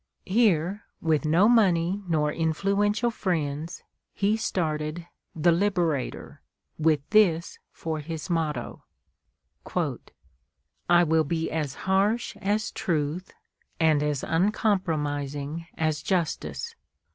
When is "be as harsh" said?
11.23-12.35